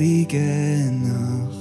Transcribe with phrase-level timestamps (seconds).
[0.00, 1.60] heilige Nacht,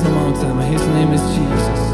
[0.00, 0.58] praise him all time.
[0.60, 1.89] His name is Jesus.